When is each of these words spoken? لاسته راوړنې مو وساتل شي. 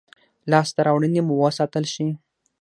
لاسته 0.51 0.79
راوړنې 0.87 1.21
مو 1.27 1.33
وساتل 1.45 1.85
شي. 1.93 2.07